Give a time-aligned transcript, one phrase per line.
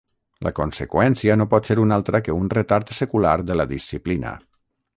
[0.45, 4.37] La conseqüència no pot ser una altra que un retard secular de la disciplina.